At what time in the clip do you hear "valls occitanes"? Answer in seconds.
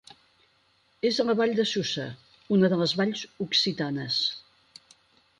3.01-4.17